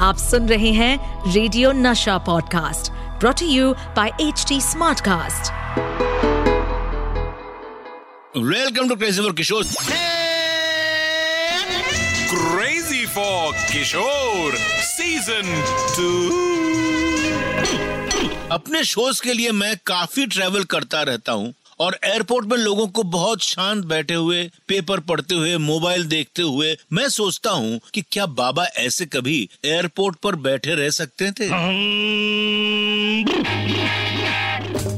[0.00, 5.52] आप सुन रहे हैं radio Nasha podcast brought you by H T Smartcast
[8.36, 9.64] welcome to crazy for Kishore
[12.32, 15.48] crazy for Kishore Season
[15.94, 16.10] 2
[18.50, 23.02] अपने shows के लिए मैं काफ़ी ट्रेवल करता रहता हूँ। और एयरपोर्ट में लोगों को
[23.02, 28.26] बहुत शांत बैठे हुए, पेपर पढ़ते हुए, मोबाइल देखते हुए, मैं सोचता हूँ कि क्या
[28.26, 31.48] बाबा ऐसे कभी एयरपोर्ट पर बैठे रह सकते थे?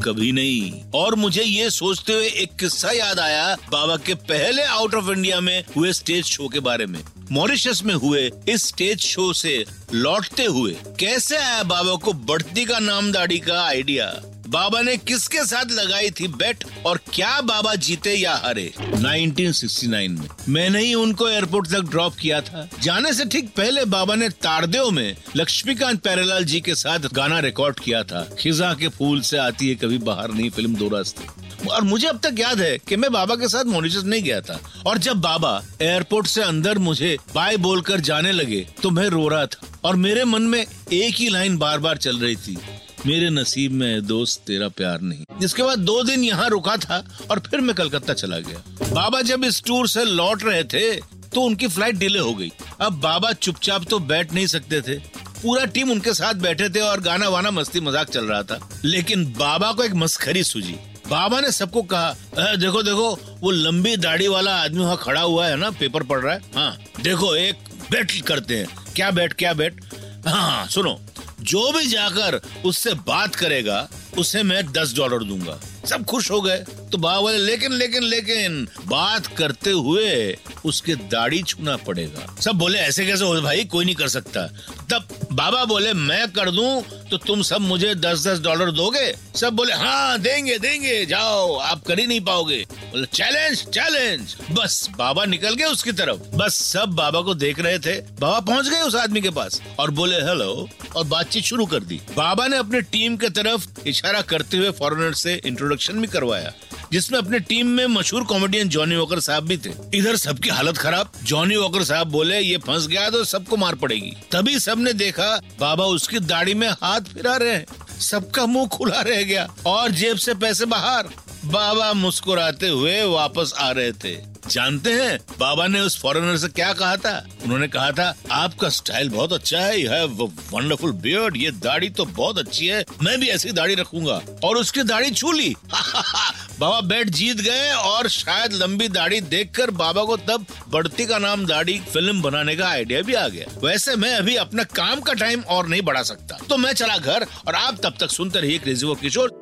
[0.00, 4.94] कभी नहीं। और मुझे ये सोचते हुए एक किस्सा याद आया, बाबा के पहले आउट
[4.94, 7.00] ऑफ़ इंडिया में हुए स्टेज शो के बारे में।
[7.32, 12.78] मॉरिशस में हुए इस स्टेज शो से लौटते हुए कैसे आया बाबा को बढ़ती का
[12.78, 18.14] नाम दाढ़ी का आइडिया बाबा ने किसके साथ लगाई थी बेट और क्या बाबा जीते
[18.14, 18.72] या हारे?
[18.78, 24.14] 1969 में। मैंने ही उनको एयरपोर्ट तक ड्रॉप किया था। जाने से ठीक पहले बाबा
[24.14, 29.20] ने तारदेव में लक्ष्मीकांत प्यारेलाल जी के साथ गाना रिकॉर्ड किया था। खिजा के फूल
[29.20, 31.40] से आती है कभी बाहर नहीं, फ़िल्म दो रास्ते।
[31.70, 34.58] और मुझे अब तक याद है कि मैं बाबा के साथ मॉरिशस नहीं गया था।
[34.86, 39.46] और जब बाबा एयरपोर्ट से अंदर मुझे बाय बोलकर जाने लगे तो मैं रो रहा
[39.46, 42.58] था। और मेरे मन में एक ही लाइन बार बार चल रही थी।
[43.06, 47.38] मेरे नसीब में दोस्त तेरा प्यार नहीं। इसके बाद दो दिन यहाँ रुका था और
[47.40, 50.94] फिर मैं कलकत्ता चला गया। बाबा जब इस टूर से लौट रहे थे
[51.34, 54.96] तो उनकी फ़्लाइट डिले हो गई। अब बाबा चुपचाप तो बैठ नहीं सकते थे।
[55.42, 59.24] पूरा टीम उनके साथ बैठे थे और गाना वाना मस्ती मज़ाक चल रहा था। लेकिन
[59.38, 60.76] बाबा को एक मस्खरी सूझी।
[61.08, 65.56] बाबा ने सबको कहा देखो देखो वो लंबी दाढ़ी वाला आदमी वहाँ खड़ा हुआ है
[65.56, 65.70] ना?
[65.70, 66.40] पेपर पढ़ रहा है?
[66.54, 69.80] हाँ देखो एक बेट करते हैं। क्या बेट क्या बेट
[70.26, 70.98] हाँ, हाँ सुनो
[71.42, 76.56] जो भी जाकर उससे बात करेगा, उसे मैं दस डॉलर दूँगा। सब खुश हो गए।
[76.92, 82.78] तो बाबा बोले, लेकिन लेकिन लेकिन, बात करते हुए उसके दाढ़ी छूना पड़ेगा। सब बोले,
[82.78, 83.64] ऐसे कैसे हो भाई?
[83.64, 84.46] कोई नहीं कर सकता।
[84.90, 89.14] तब बाबा बोले, मैं कर दूँ तो तुम सब मुझे दस दस डॉलर दोगे?
[89.36, 94.88] सब बोले हाँ देंगे देंगे, जाओ, आप कर ही नहीं पाओगे। बोले चैलेंज चैलेंज बस,
[94.96, 98.80] बाबा निकल गए उसकी तरफ़। बस, सब बाबा को देख रहे थे। बाबा पहुँच गए
[98.80, 102.80] उस आदमी के पास और बोले हेलो और बातचीत शुरू कर दी। बाबा ने अपने
[102.82, 106.52] टीम के तरफ़ इशारा करते हुए फॉरेनर से इंट्रोडक्शन भी करवाया,
[106.92, 111.12] जिसमें अपने टीम में मशहूर कॉमेडियन जॉनी वॉकर साहब भी थे। इधर सबकी हालत खराब।
[111.22, 115.84] जॉनी वॉकर साहब बोले, ये फंस गया तो सबको मार पड़ेगी। तभी सबने देखा, बाबा
[115.86, 120.34] उसकी दाढ़ी में हाथ फिरा रहे हैं। सबका मुँह खुला रह गया और जेब से
[120.36, 121.08] पैसे बाहर।
[121.44, 126.72] बाबा मुस्कुराते हुए वापस आ रहे थे। जानते हैं, बाबा ने उस फॉरेनर से क्या
[126.72, 127.26] कहा था?
[127.44, 132.04] उन्होंने कहा था, आपका स्टाइल बहुत अच्छा है यू हैव वंडरफुल बियर्ड ये दाढ़ी तो
[132.04, 135.54] बहुत अच्छी है, मैं भी ऐसी दाढ़ी रखूँगा। और उसकी दाढ़ी छू ली।
[136.58, 141.46] बाबा बैट जीत गए और शायद लंबी दाढ़ी देखकर बाबा को तब बढ़ती का नाम
[141.46, 145.40] दाढ़ी फ़िल्म बनाने का आइडिया भी आ गया। वैसे मैं अभी अपना काम का टाइम
[145.40, 148.86] और नहीं बढ़ा सकता। तो मैं चला घर और आप तब तक सुनते रहिए क्रेजी
[148.86, 149.41] वो किशोर